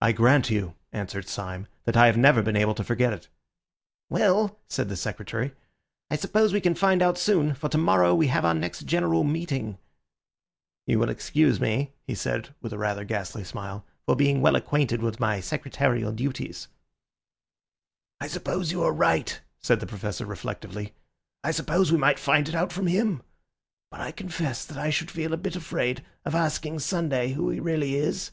[0.00, 3.28] "I grant you," answered Syme, "that I have never been able to forget it."
[4.10, 5.54] "Well," said the Secretary,
[6.10, 9.78] "I suppose we can find out soon, for tomorrow we have our next general meeting.
[10.84, 15.00] You will excuse me," he said, with a rather ghastly smile, "for being well acquainted
[15.00, 16.66] with my secretarial duties."
[18.20, 20.92] "I suppose you are right," said the Professor reflectively.
[21.44, 23.22] "I suppose we might find it out from him;
[23.92, 27.60] but I confess that I should feel a bit afraid of asking Sunday who he
[27.60, 28.32] really is."